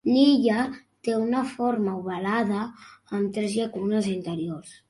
[0.09, 0.61] L'illa
[1.07, 2.65] té una forma ovalada
[3.19, 4.79] amb tres llacunes interiors.